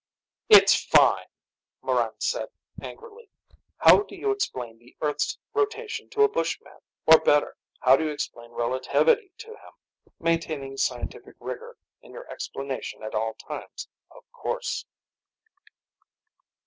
[0.49, 1.27] "It's fine,"
[1.83, 2.49] Morran said
[2.81, 3.29] angrily.
[3.77, 6.79] "How do you explain the earth's rotation to a bushman?
[7.05, 9.73] Or better, how do you explain relativity to him
[10.19, 14.85] maintaining scientific rigor in your explanation at all times, of course."